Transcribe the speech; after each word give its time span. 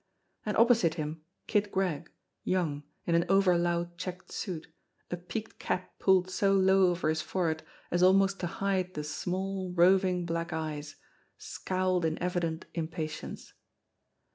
And 0.47 0.57
opposite 0.57 0.95
him 0.95 1.21
Kid 1.45 1.71
Gregg, 1.71 2.09
young, 2.43 2.81
in 3.05 3.13
an 3.13 3.23
over 3.29 3.55
loud 3.55 3.99
checked 3.99 4.31
suit, 4.31 4.65
a 5.11 5.15
peaked 5.17 5.59
cap 5.59 5.93
pulled 5.99 6.27
so 6.31 6.53
low 6.55 6.89
over 6.89 7.07
his 7.07 7.21
forehead 7.21 7.61
as 7.91 8.01
almost 8.01 8.39
to 8.39 8.47
hide 8.47 8.95
the 8.95 9.03
small, 9.03 9.71
roving 9.73 10.25
black 10.25 10.53
eyes, 10.53 10.95
scowled 11.37 12.03
in 12.03 12.17
evident 12.17 12.65
impatience. 12.73 13.53